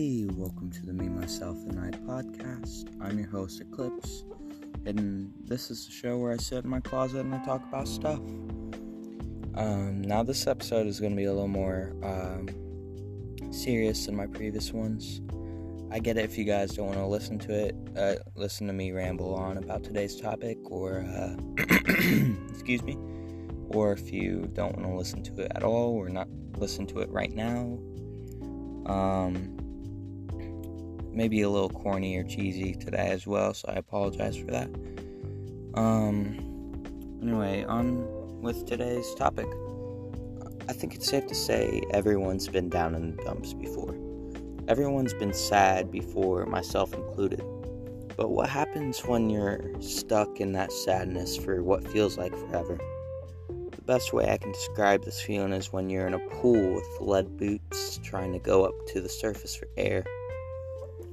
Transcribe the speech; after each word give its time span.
Hey, 0.00 0.24
welcome 0.30 0.70
to 0.70 0.86
the 0.86 0.94
Me, 0.94 1.10
Myself, 1.10 1.58
and 1.68 1.78
I 1.78 1.90
podcast. 1.90 2.88
I'm 3.02 3.18
your 3.18 3.28
host, 3.28 3.60
Eclipse, 3.60 4.24
and 4.86 5.30
this 5.44 5.70
is 5.70 5.84
the 5.84 5.92
show 5.92 6.16
where 6.16 6.32
I 6.32 6.38
sit 6.38 6.64
in 6.64 6.70
my 6.70 6.80
closet 6.80 7.20
and 7.20 7.34
I 7.34 7.44
talk 7.44 7.62
about 7.68 7.86
stuff. 7.86 8.16
Um, 9.56 10.00
now, 10.00 10.22
this 10.22 10.46
episode 10.46 10.86
is 10.86 11.00
going 11.00 11.12
to 11.12 11.16
be 11.16 11.26
a 11.26 11.32
little 11.34 11.48
more 11.48 11.94
um, 12.02 12.48
serious 13.52 14.06
than 14.06 14.16
my 14.16 14.26
previous 14.26 14.72
ones. 14.72 15.20
I 15.92 15.98
get 15.98 16.16
it 16.16 16.24
if 16.24 16.38
you 16.38 16.44
guys 16.44 16.70
don't 16.70 16.86
want 16.86 16.98
to 16.98 17.06
listen 17.06 17.38
to 17.40 17.52
it, 17.52 17.76
uh, 17.94 18.14
listen 18.36 18.68
to 18.68 18.72
me 18.72 18.92
ramble 18.92 19.34
on 19.34 19.58
about 19.58 19.84
today's 19.84 20.18
topic, 20.18 20.56
or, 20.70 21.00
uh, 21.02 21.36
excuse 22.48 22.82
me, 22.82 22.96
or 23.68 23.92
if 23.92 24.10
you 24.10 24.48
don't 24.54 24.74
want 24.78 24.88
to 24.88 24.96
listen 24.96 25.22
to 25.24 25.42
it 25.42 25.52
at 25.54 25.62
all, 25.62 25.90
or 25.90 26.08
not 26.08 26.26
listen 26.56 26.86
to 26.86 27.00
it 27.00 27.10
right 27.10 27.34
now. 27.34 27.78
Um, 28.86 29.59
maybe 31.12 31.42
a 31.42 31.50
little 31.50 31.70
corny 31.70 32.16
or 32.16 32.24
cheesy 32.24 32.74
today 32.74 33.08
as 33.10 33.26
well, 33.26 33.54
so 33.54 33.68
I 33.68 33.74
apologize 33.74 34.36
for 34.36 34.50
that. 34.50 34.68
Um, 35.74 36.82
anyway, 37.22 37.64
on 37.64 38.06
with 38.40 38.66
today's 38.66 39.14
topic. 39.14 39.46
I 40.68 40.72
think 40.72 40.94
it's 40.94 41.08
safe 41.08 41.26
to 41.26 41.34
say 41.34 41.82
everyone's 41.92 42.48
been 42.48 42.68
down 42.68 42.94
in 42.94 43.16
the 43.16 43.22
dumps 43.24 43.52
before. 43.52 43.94
Everyone's 44.68 45.14
been 45.14 45.34
sad 45.34 45.90
before, 45.90 46.46
myself 46.46 46.94
included. 46.94 47.42
But 48.16 48.30
what 48.30 48.48
happens 48.48 49.00
when 49.00 49.30
you're 49.30 49.62
stuck 49.80 50.40
in 50.40 50.52
that 50.52 50.70
sadness 50.70 51.36
for 51.36 51.62
what 51.62 51.86
feels 51.88 52.16
like 52.18 52.32
forever? 52.36 52.78
The 53.48 53.82
best 53.82 54.12
way 54.12 54.30
I 54.30 54.36
can 54.36 54.52
describe 54.52 55.04
this 55.04 55.20
feeling 55.20 55.52
is 55.52 55.72
when 55.72 55.90
you're 55.90 56.06
in 56.06 56.14
a 56.14 56.28
pool 56.30 56.74
with 56.74 57.00
lead 57.00 57.36
boots 57.36 57.98
trying 58.04 58.32
to 58.32 58.38
go 58.38 58.64
up 58.64 58.74
to 58.88 59.00
the 59.00 59.08
surface 59.08 59.56
for 59.56 59.66
air. 59.76 60.04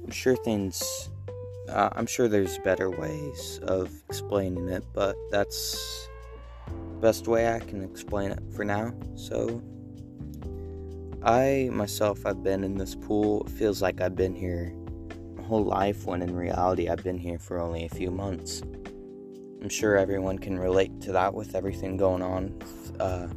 I'm 0.08 0.12
sure 0.12 0.36
things, 0.36 1.10
uh, 1.68 1.90
I'm 1.92 2.06
sure 2.06 2.28
there's 2.28 2.56
better 2.60 2.88
ways 2.88 3.60
of 3.64 3.92
explaining 4.08 4.66
it, 4.70 4.82
but 4.94 5.14
that's 5.30 6.08
the 6.66 6.98
best 7.02 7.28
way 7.28 7.52
I 7.52 7.58
can 7.58 7.84
explain 7.84 8.30
it 8.30 8.38
for 8.56 8.64
now. 8.64 8.94
So, 9.16 9.62
I 11.22 11.68
myself 11.70 12.24
I've 12.24 12.42
been 12.42 12.64
in 12.64 12.78
this 12.78 12.94
pool. 12.94 13.42
It 13.42 13.50
feels 13.50 13.82
like 13.82 14.00
I've 14.00 14.16
been 14.16 14.34
here 14.34 14.72
my 15.36 15.42
whole 15.42 15.66
life 15.66 16.06
when 16.06 16.22
in 16.22 16.34
reality 16.34 16.88
I've 16.88 17.04
been 17.04 17.18
here 17.18 17.38
for 17.38 17.60
only 17.60 17.84
a 17.84 17.90
few 17.90 18.10
months. 18.10 18.62
I'm 19.60 19.68
sure 19.68 19.98
everyone 19.98 20.38
can 20.38 20.58
relate 20.58 21.02
to 21.02 21.12
that 21.12 21.34
with 21.34 21.54
everything 21.54 21.98
going 21.98 22.22
on, 22.22 22.58
uh, 22.98 23.28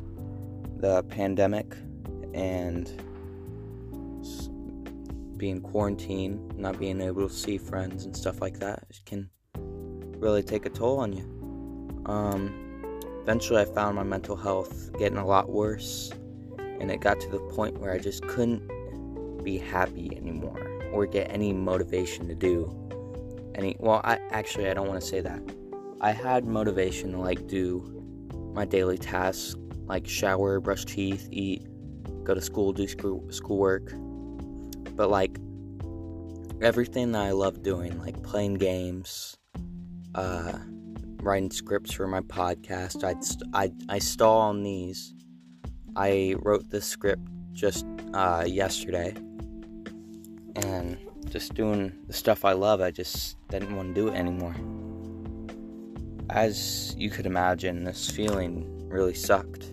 the 0.77 1.03
pandemic 1.09 1.75
and 2.33 2.89
being 5.41 5.59
quarantined, 5.59 6.55
not 6.55 6.77
being 6.77 7.01
able 7.01 7.27
to 7.27 7.33
see 7.33 7.57
friends 7.57 8.05
and 8.05 8.15
stuff 8.15 8.41
like 8.41 8.59
that. 8.59 8.83
Can 9.07 9.27
really 10.19 10.43
take 10.43 10.67
a 10.67 10.69
toll 10.69 10.99
on 10.99 11.13
you. 11.13 11.23
Um, 12.05 12.93
eventually, 13.23 13.59
I 13.59 13.65
found 13.65 13.95
my 13.95 14.03
mental 14.03 14.35
health 14.35 14.91
getting 14.99 15.17
a 15.17 15.25
lot 15.25 15.49
worse 15.49 16.11
and 16.79 16.91
it 16.91 17.01
got 17.01 17.19
to 17.21 17.29
the 17.29 17.39
point 17.39 17.79
where 17.79 17.91
I 17.91 17.97
just 17.97 18.21
couldn't 18.27 18.67
be 19.43 19.57
happy 19.57 20.15
anymore 20.15 20.61
or 20.93 21.07
get 21.07 21.31
any 21.31 21.53
motivation 21.53 22.27
to 22.27 22.35
do 22.35 22.77
any 23.55 23.75
well 23.79 24.01
I 24.03 24.19
actually 24.29 24.69
I 24.69 24.75
don't 24.75 24.87
want 24.87 25.01
to 25.01 25.07
say 25.07 25.21
that. 25.21 25.41
I 26.01 26.11
had 26.11 26.45
motivation 26.45 27.13
to 27.13 27.17
like 27.17 27.47
do 27.47 28.03
my 28.53 28.65
daily 28.65 28.99
tasks 28.99 29.55
like 29.87 30.07
shower, 30.07 30.59
brush 30.59 30.85
teeth, 30.85 31.27
eat, 31.31 31.65
go 32.23 32.35
to 32.35 32.41
school, 32.41 32.73
do 32.73 32.87
school 32.87 33.25
schoolwork. 33.31 33.91
But 35.01 35.09
like 35.09 35.39
everything 36.61 37.13
that 37.13 37.23
I 37.23 37.31
love 37.31 37.63
doing, 37.63 37.97
like 37.97 38.21
playing 38.21 38.53
games, 38.53 39.35
uh, 40.13 40.59
writing 41.23 41.49
scripts 41.49 41.91
for 41.91 42.07
my 42.07 42.21
podcast, 42.21 43.03
I 43.03 43.15
I 43.59 43.71
I 43.89 43.97
stall 43.97 44.41
on 44.41 44.61
these 44.61 45.15
I 45.95 46.35
wrote 46.43 46.69
this 46.69 46.85
script 46.85 47.27
just 47.51 47.83
uh, 48.13 48.43
yesterday, 48.45 49.15
and 50.57 50.99
just 51.31 51.55
doing 51.55 51.93
the 52.05 52.13
stuff 52.13 52.45
I 52.45 52.53
love, 52.53 52.79
I 52.79 52.91
just 52.91 53.37
didn't 53.47 53.75
want 53.75 53.95
to 53.95 54.01
do 54.03 54.07
it 54.09 54.13
anymore. 54.13 54.55
As 56.29 56.93
you 56.95 57.09
could 57.09 57.25
imagine, 57.25 57.85
this 57.85 58.07
feeling 58.07 58.87
really 58.87 59.15
sucked. 59.15 59.71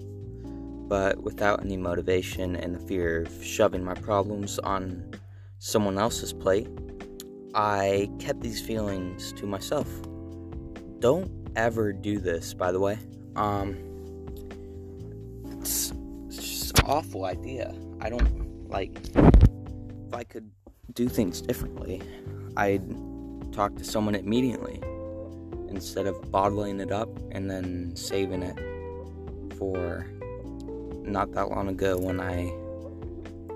But 0.89 1.23
without 1.23 1.63
any 1.63 1.77
motivation 1.77 2.57
and 2.57 2.75
the 2.75 2.79
fear 2.79 3.25
of 3.25 3.45
shoving 3.45 3.85
my 3.85 3.93
problems 3.93 4.59
on 4.61 5.05
someone 5.59 5.99
else's 5.99 6.33
plate, 6.33 6.69
I 7.55 8.11
kept 8.19 8.41
these 8.41 8.61
feelings 8.61 9.33
to 9.35 9.47
myself. 9.47 9.89
Don't 11.01 11.31
ever 11.57 11.93
do 11.93 12.19
this, 12.19 12.55
by 12.55 12.73
the 12.73 12.81
way. 12.81 12.99
Um, 13.37 13.77
It's 15.59 15.93
just 16.31 16.83
awful 16.85 17.25
idea. 17.25 17.75
I 18.01 18.09
don't 18.09 18.69
like 18.71 18.97
if 19.15 20.15
I 20.15 20.25
could 20.25 20.51
do 20.95 21.09
things 21.09 21.41
differently, 21.41 22.01
I'd 22.57 22.83
talk 23.53 23.77
to 23.77 23.85
someone 23.85 24.15
immediately 24.15 24.81
instead 25.69 26.07
of 26.07 26.31
bottling 26.31 26.81
it 26.81 26.91
up 26.91 27.09
and 27.33 27.51
then 27.51 27.95
saving 27.95 28.43
it 28.43 28.57
for 29.59 30.07
not 31.03 31.33
that 31.33 31.51
long 31.51 31.69
ago 31.69 31.99
when 31.99 32.21
I 32.21 32.51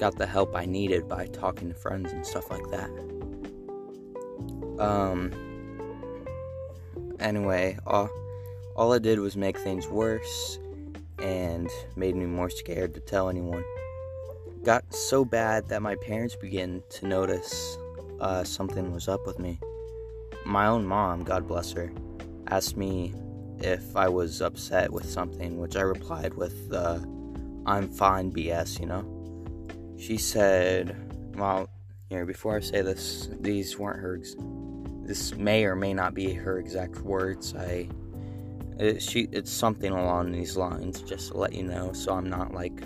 got 0.03 0.19
the 0.19 0.27
help 0.27 0.57
I 0.57 0.67
needed 0.67 1.09
by 1.09 1.27
talking 1.29 1.69
to 1.69 1.75
friends 1.77 2.11
and 2.11 2.27
stuff 2.27 2.51
like 2.51 2.69
that. 2.71 2.91
Um 4.81 5.31
anyway, 7.21 7.79
all 7.87 8.11
all 8.75 8.93
I 8.93 8.99
did 8.99 9.21
was 9.21 9.37
make 9.37 9.57
things 9.57 9.87
worse 9.87 10.59
and 11.21 11.71
made 11.95 12.17
me 12.17 12.27
more 12.27 12.51
scared 12.51 12.95
to 12.95 13.01
tell 13.01 13.29
anyone. 13.29 13.63
Got 14.65 14.93
so 14.93 15.25
bad 15.25 15.69
that 15.69 15.83
my 15.83 15.95
parents 15.95 16.35
began 16.35 16.83
to 16.91 17.07
notice 17.07 17.79
uh, 18.21 18.43
something 18.43 18.93
was 18.93 19.07
up 19.07 19.25
with 19.25 19.39
me. 19.39 19.61
My 20.45 20.67
own 20.67 20.85
mom, 20.85 21.23
God 21.23 21.47
bless 21.47 21.71
her, 21.75 21.93
asked 22.49 22.77
me 22.77 23.15
if 23.61 23.95
I 23.95 24.09
was 24.09 24.43
upset 24.43 24.93
with 24.93 25.09
something, 25.09 25.61
which 25.61 25.77
I 25.77 25.83
replied 25.83 26.35
with, 26.35 26.73
uh, 26.73 26.99
I'm 27.67 27.89
fine, 27.89 28.33
BS, 28.33 28.81
you 28.81 28.87
know? 28.87 29.12
She 30.03 30.17
said, 30.17 30.97
well, 31.37 31.69
here, 32.09 32.27
before 32.27 32.57
I 32.57 32.61
say 32.61 32.83
this, 32.83 33.29
these 33.41 33.79
weren't 33.79 34.01
her, 34.01 34.17
ex- 34.17 34.35
this 35.05 35.33
may 35.37 35.65
or 35.65 35.77
may 35.77 35.95
not 35.95 36.13
be 36.13 36.33
her 36.33 36.59
exact 36.59 36.99
words. 37.03 37.55
I 37.55 37.89
it, 38.81 39.01
she, 39.01 39.29
it's 39.31 39.53
something 39.53 39.93
along 39.93 40.33
these 40.33 40.57
lines, 40.57 41.03
just 41.03 41.31
to 41.31 41.37
let 41.37 41.53
you 41.53 41.63
know, 41.63 41.93
so 41.93 42.15
I'm 42.15 42.29
not 42.29 42.53
like 42.53 42.83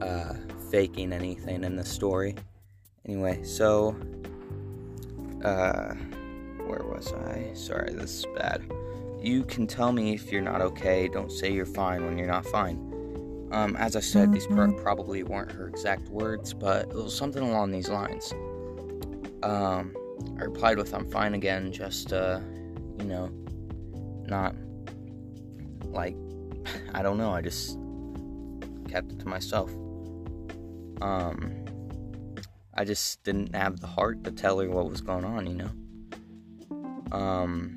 uh, 0.00 0.34
faking 0.70 1.12
anything 1.12 1.64
in 1.64 1.74
the 1.74 1.84
story. 1.84 2.36
Anyway, 3.04 3.42
so 3.42 3.96
uh, 5.42 5.94
where 6.64 6.84
was 6.84 7.12
I? 7.12 7.50
Sorry, 7.54 7.92
this 7.92 8.20
is 8.20 8.26
bad. 8.36 8.62
You 9.20 9.42
can 9.42 9.66
tell 9.66 9.90
me 9.90 10.14
if 10.14 10.30
you're 10.30 10.42
not 10.42 10.60
okay. 10.60 11.08
Don't 11.08 11.32
say 11.32 11.50
you're 11.50 11.66
fine 11.66 12.04
when 12.04 12.18
you're 12.18 12.28
not 12.28 12.46
fine. 12.46 12.91
Um, 13.52 13.76
as 13.76 13.96
I 13.96 14.00
said, 14.00 14.32
these 14.32 14.46
pro- 14.46 14.72
probably 14.72 15.22
weren't 15.22 15.52
her 15.52 15.68
exact 15.68 16.08
words, 16.08 16.54
but 16.54 16.88
it 16.88 16.94
was 16.94 17.16
something 17.16 17.42
along 17.42 17.70
these 17.70 17.88
lines. 17.88 18.32
Um, 19.42 19.94
I 20.40 20.44
replied 20.44 20.78
with 20.78 20.94
"I'm 20.94 21.08
fine" 21.10 21.34
again, 21.34 21.70
just 21.70 22.12
uh, 22.12 22.40
you 22.98 23.04
know, 23.04 23.30
not 24.26 24.54
like 25.84 26.16
I 26.94 27.02
don't 27.02 27.18
know, 27.18 27.32
I 27.32 27.42
just 27.42 27.78
kept 28.88 29.12
it 29.12 29.18
to 29.20 29.28
myself. 29.28 29.70
Um 31.00 31.64
I 32.74 32.84
just 32.84 33.22
didn't 33.22 33.54
have 33.54 33.80
the 33.80 33.86
heart 33.86 34.24
to 34.24 34.30
tell 34.30 34.58
her 34.60 34.68
what 34.68 34.88
was 34.88 35.00
going 35.00 35.24
on, 35.24 35.46
you 35.46 35.54
know. 35.54 37.16
Um 37.16 37.76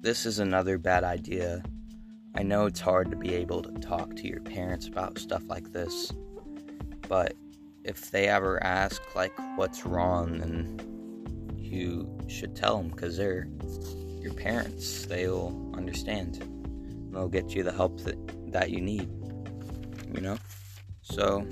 this 0.00 0.26
is 0.26 0.38
another 0.38 0.78
bad 0.78 1.04
idea. 1.04 1.62
I 2.36 2.42
know 2.42 2.66
it's 2.66 2.80
hard 2.80 3.10
to 3.10 3.16
be 3.16 3.34
able 3.34 3.62
to 3.62 3.72
talk 3.80 4.14
to 4.16 4.28
your 4.28 4.40
parents 4.40 4.86
about 4.88 5.18
stuff 5.18 5.42
like 5.48 5.72
this, 5.72 6.12
but 7.08 7.34
if 7.82 8.10
they 8.10 8.28
ever 8.28 8.62
ask 8.62 9.00
like 9.14 9.32
what's 9.56 9.86
wrong, 9.86 10.38
then 10.38 11.56
you 11.56 12.18
should 12.28 12.54
tell 12.54 12.76
them 12.76 12.88
because 12.88 13.16
they're 13.16 13.48
your 14.20 14.34
parents. 14.34 15.06
They'll 15.06 15.72
understand. 15.74 16.42
They'll 17.12 17.28
get 17.28 17.54
you 17.54 17.62
the 17.62 17.72
help 17.72 18.00
that, 18.00 18.16
that 18.52 18.70
you 18.70 18.80
need. 18.80 19.08
You 20.12 20.20
know? 20.20 20.38
So, 21.02 21.46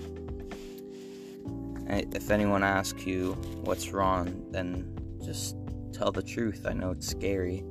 if 1.88 2.30
anyone 2.30 2.64
asks 2.64 3.06
you 3.06 3.32
what's 3.62 3.90
wrong, 3.90 4.44
then 4.50 4.98
just 5.24 5.56
tell 5.92 6.10
the 6.10 6.22
truth. 6.22 6.66
I 6.66 6.72
know 6.72 6.90
it's 6.90 7.06
scary, 7.06 7.62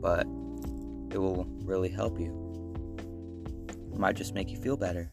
but 0.00 0.26
it 1.10 1.18
will 1.18 1.46
really 1.64 1.88
help 1.88 2.18
you. 2.18 2.42
It 3.92 3.98
might 3.98 4.16
just 4.16 4.34
make 4.34 4.50
you 4.50 4.58
feel 4.58 4.76
better. 4.76 5.12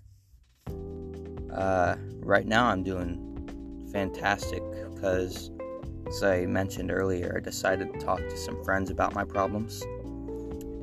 Uh, 1.53 1.95
right 2.19 2.45
now, 2.47 2.65
I'm 2.65 2.83
doing 2.83 3.89
fantastic 3.91 4.63
because, 4.93 5.51
as 6.07 6.23
I 6.23 6.45
mentioned 6.45 6.91
earlier, 6.91 7.35
I 7.37 7.39
decided 7.39 7.93
to 7.93 7.99
talk 7.99 8.19
to 8.19 8.37
some 8.37 8.63
friends 8.63 8.89
about 8.89 9.13
my 9.13 9.23
problems, 9.23 9.83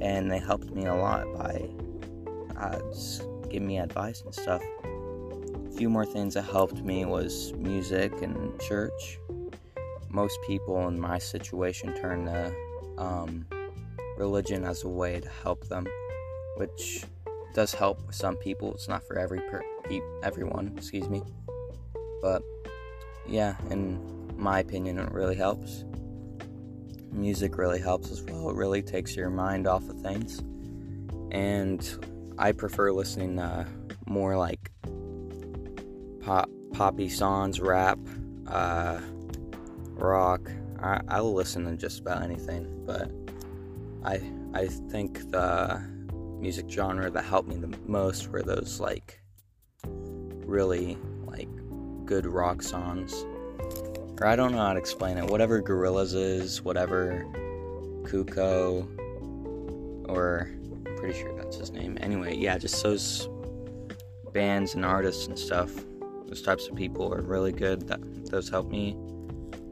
and 0.01 0.31
they 0.31 0.39
helped 0.39 0.71
me 0.71 0.87
a 0.87 0.95
lot 0.95 1.27
by 1.35 1.69
uh, 2.57 2.79
giving 3.51 3.67
me 3.67 3.79
advice 3.79 4.23
and 4.23 4.35
stuff. 4.35 4.62
A 4.85 5.73
few 5.73 5.91
more 5.91 6.07
things 6.07 6.35
that 6.35 6.43
helped 6.43 6.83
me 6.83 7.05
was 7.05 7.53
music 7.55 8.23
and 8.23 8.59
church. 8.61 9.19
Most 10.09 10.39
people 10.47 10.89
in 10.89 10.99
my 10.99 11.19
situation 11.19 11.95
turn 11.95 12.27
to 12.27 12.55
um, 12.99 13.47
religion 14.21 14.65
as 14.65 14.85
a 14.85 14.89
way 14.89 15.19
to 15.19 15.29
help 15.43 15.67
them, 15.69 15.87
which 16.57 17.05
does 17.55 17.73
help 17.73 18.07
with 18.07 18.15
some 18.15 18.37
people. 18.37 18.73
It's 18.75 18.89
not 18.89 19.03
for 19.03 19.19
every 19.19 19.41
per- 19.41 19.65
pe- 19.85 20.01
everyone, 20.23 20.75
excuse 20.77 21.09
me. 21.09 21.23
But 22.21 22.43
yeah, 23.27 23.57
in 23.71 23.99
my 24.37 24.61
opinion, 24.61 24.99
it 24.99 25.11
really 25.11 25.37
helps. 25.37 25.85
Music 27.11 27.57
really 27.57 27.81
helps 27.81 28.11
as 28.13 28.23
well. 28.23 28.51
It 28.51 28.57
really 28.57 28.83
takes 28.83 29.17
your 29.17 29.31
mind 29.31 29.67
off 29.67 29.89
of 29.89 29.99
things. 30.01 30.43
And 31.33 31.83
I 32.39 32.53
prefer 32.53 32.93
listening 32.93 33.41
more 34.07 34.37
like 34.37 34.71
pop, 36.21 36.49
poppy 36.73 37.09
songs, 37.09 37.59
rap, 37.61 37.99
uh, 38.47 39.01
rock. 39.95 40.51
I, 40.83 41.01
I'll 41.09 41.35
listen 41.35 41.65
to 41.65 41.77
just 41.77 42.01
about 42.01 42.23
anything, 42.23 42.85
but 42.87 43.11
I 44.05 44.20
I 44.55 44.67
think 44.67 45.31
the 45.31 45.81
music 46.38 46.67
genre 46.69 47.11
that 47.11 47.25
helped 47.25 47.49
me 47.49 47.56
the 47.56 47.76
most 47.87 48.29
were 48.29 48.43
those 48.43 48.81
like 48.81 49.20
really 49.87 50.99
like 51.26 51.49
good 52.06 52.26
rock 52.26 52.62
songs. 52.62 53.25
Or 54.20 54.26
I 54.26 54.37
don't 54.37 54.52
know 54.52 54.58
how 54.58 54.73
to 54.73 54.79
explain 54.79 55.17
it. 55.17 55.25
Whatever 55.26 55.62
Gorillaz 55.62 56.14
is, 56.14 56.62
whatever 56.62 57.25
Cuco, 58.02 58.87
or 60.08 60.50
I'm 60.50 60.97
pretty 60.97 61.19
sure 61.19 61.35
that's 61.37 61.56
his 61.56 61.70
name. 61.70 61.97
Anyway, 62.00 62.37
yeah, 62.37 62.58
just 62.58 62.82
those 62.82 63.29
bands 64.32 64.75
and 64.75 64.85
artists 64.85 65.26
and 65.26 65.38
stuff. 65.38 65.70
Those 66.26 66.43
types 66.43 66.69
of 66.69 66.75
people 66.75 67.12
are 67.14 67.23
really 67.23 67.52
good. 67.52 67.88
That 67.88 68.00
those 68.26 68.49
help 68.49 68.70
me. 68.70 68.97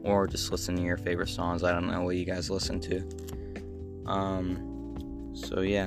Or 0.04 0.26
just 0.26 0.50
listen 0.50 0.76
to 0.76 0.82
your 0.82 0.96
favorite 0.96 1.28
songs. 1.28 1.62
I 1.62 1.72
don't 1.72 1.90
know 1.90 2.02
what 2.02 2.16
you 2.16 2.24
guys 2.24 2.50
listen 2.50 2.80
to. 2.82 3.06
Um. 4.08 5.34
So 5.34 5.60
yeah. 5.60 5.86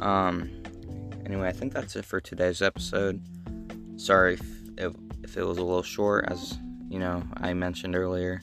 Um, 0.00 0.50
anyway, 1.24 1.48
I 1.48 1.52
think 1.52 1.72
that's 1.72 1.94
it 1.94 2.04
for 2.04 2.20
today's 2.20 2.60
episode. 2.60 3.22
Sorry 3.96 4.34
if 4.34 4.42
it, 4.76 4.96
if 5.22 5.36
it 5.36 5.44
was 5.44 5.58
a 5.58 5.62
little 5.62 5.82
short, 5.82 6.24
as 6.28 6.58
you 6.88 6.98
know, 6.98 7.22
I 7.36 7.54
mentioned 7.54 7.94
earlier. 7.94 8.42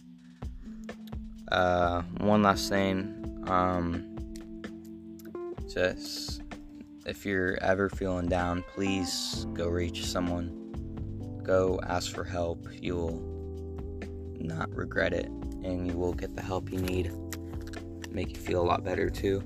Uh, 1.52 2.04
one 2.20 2.44
last 2.44 2.70
thing, 2.70 3.44
um, 3.48 4.06
just 5.68 6.42
if 7.06 7.26
you're 7.26 7.58
ever 7.62 7.90
feeling 7.90 8.28
down, 8.28 8.64
please 8.74 9.46
go 9.54 9.68
reach 9.68 10.06
someone. 10.06 10.56
Go 11.44 11.80
ask 11.88 12.14
for 12.14 12.24
help. 12.24 12.68
You'll 12.72 13.20
not 14.40 14.74
regret 14.74 15.14
it, 15.14 15.26
and 15.26 15.88
you 15.88 15.94
will 15.94 16.14
get 16.14 16.36
the 16.36 16.42
help 16.42 16.72
you 16.72 16.80
need. 16.80 17.12
Make 18.12 18.30
you 18.30 18.36
feel 18.36 18.62
a 18.62 18.68
lot 18.68 18.84
better 18.84 19.10
too. 19.10 19.44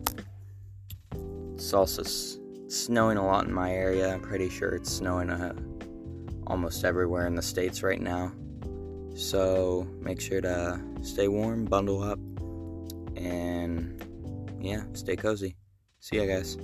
It's 1.53 1.73
also 1.73 2.03
snowing 2.67 3.17
a 3.17 3.25
lot 3.25 3.45
in 3.45 3.53
my 3.53 3.71
area. 3.71 4.13
I'm 4.13 4.21
pretty 4.21 4.49
sure 4.49 4.69
it's 4.69 4.91
snowing 4.91 5.29
uh, 5.29 5.53
almost 6.47 6.83
everywhere 6.83 7.27
in 7.27 7.35
the 7.35 7.41
states 7.41 7.83
right 7.83 8.01
now. 8.01 8.31
So 9.15 9.87
make 9.99 10.19
sure 10.19 10.41
to 10.41 10.81
stay 11.01 11.27
warm, 11.27 11.65
bundle 11.65 12.01
up, 12.01 12.19
and 13.15 14.03
yeah, 14.59 14.83
stay 14.93 15.15
cozy. 15.15 15.55
See 15.99 16.17
ya, 16.17 16.25
guys. 16.25 16.57